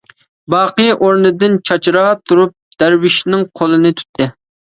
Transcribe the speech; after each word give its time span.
باقى 0.51 0.85
ئورنىدىن 0.93 1.59
چاچراپ 1.69 2.23
تۇرۇپ، 2.31 2.55
دەرۋىشنىڭ 2.85 3.45
قولىنى 3.61 3.93
تۇتتى. 4.01 4.29